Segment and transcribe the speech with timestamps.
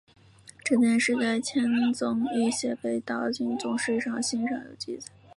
[0.63, 5.11] 这件事在千宗易写给岛井宗室的信上有记载。